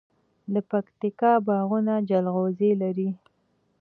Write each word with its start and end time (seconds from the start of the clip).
د 0.53 0.55
پکتیکا 0.69 1.31
باغونه 1.47 1.93
جلغوزي 2.09 2.71
لري. 2.81 3.09